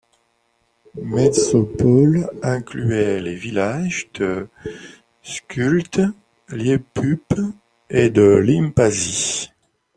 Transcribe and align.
Metsopole 0.99 2.27
incluait 2.41 3.21
les 3.21 3.35
villages 3.35 4.09
de 4.15 4.47
Skulte, 5.21 6.01
Liepupe 6.49 7.35
et 7.91 8.09
de 8.09 8.23
Limbaži. 8.23 9.51